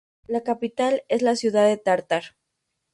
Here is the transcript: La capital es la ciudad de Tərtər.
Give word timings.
La 0.27 0.41
capital 0.41 1.03
es 1.09 1.21
la 1.21 1.35
ciudad 1.35 1.67
de 1.69 1.77
Tərtər. 1.87 2.35